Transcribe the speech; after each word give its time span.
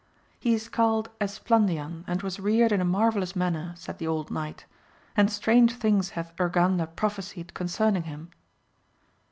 He 0.39 0.55
is 0.55 0.67
called 0.67 1.11
Esplandian, 1.19 2.03
and 2.07 2.23
was 2.23 2.39
reared 2.39 2.71
in 2.71 2.81
a 2.81 2.83
marvel 2.83 3.19
lous 3.19 3.35
manner, 3.35 3.75
said 3.77 3.99
the 3.99 4.07
old 4.07 4.31
knight, 4.31 4.65
and 5.15 5.31
strange 5.31 5.75
things 5.75 6.09
hath 6.17 6.35
Urganda 6.39 6.87
prophecied 6.87 7.53
concerning 7.53 8.01
him. 8.05 8.31